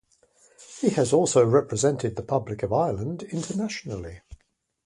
He 0.79 0.89
has 0.95 1.13
also 1.13 1.45
represented 1.45 2.15
the 2.15 2.23
Republic 2.23 2.63
of 2.63 2.73
Ireland 2.73 3.21
internationally. 3.21 4.21